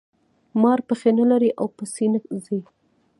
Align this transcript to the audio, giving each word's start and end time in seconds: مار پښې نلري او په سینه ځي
مار 0.61 0.79
پښې 0.87 1.11
نلري 1.17 1.51
او 1.59 1.67
په 1.75 1.83
سینه 1.93 2.19
ځي 2.45 2.59